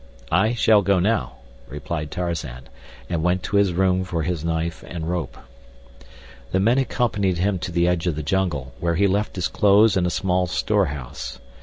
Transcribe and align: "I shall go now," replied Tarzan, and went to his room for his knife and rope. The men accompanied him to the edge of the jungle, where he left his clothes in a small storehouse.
"I 0.31 0.55
shall 0.55 0.81
go 0.81 0.97
now," 0.97 1.33
replied 1.69 2.09
Tarzan, 2.09 2.67
and 3.07 3.21
went 3.21 3.43
to 3.43 3.57
his 3.57 3.71
room 3.71 4.03
for 4.03 4.23
his 4.23 4.43
knife 4.43 4.83
and 4.87 5.07
rope. 5.07 5.37
The 6.51 6.59
men 6.59 6.79
accompanied 6.79 7.37
him 7.37 7.59
to 7.59 7.71
the 7.71 7.87
edge 7.87 8.07
of 8.07 8.15
the 8.15 8.23
jungle, 8.23 8.73
where 8.79 8.95
he 8.95 9.05
left 9.05 9.35
his 9.35 9.47
clothes 9.47 9.95
in 9.95 10.07
a 10.07 10.09
small 10.09 10.47
storehouse. 10.47 11.37